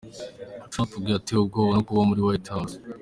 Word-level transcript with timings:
Trump 0.71 0.91
ngo 0.97 1.09
yatewe 1.15 1.41
ubwoba 1.41 1.71
no 1.75 1.83
kuba 1.87 2.01
muri 2.09 2.21
White 2.25 2.49
House. 2.53 2.75